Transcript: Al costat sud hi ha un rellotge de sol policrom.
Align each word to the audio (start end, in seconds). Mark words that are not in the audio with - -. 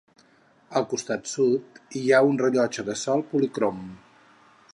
Al 0.79 0.87
costat 0.93 1.29
sud 1.33 1.77
hi 2.01 2.03
ha 2.09 2.23
un 2.31 2.43
rellotge 2.45 2.87
de 2.89 2.97
sol 3.07 3.27
policrom. 3.35 3.87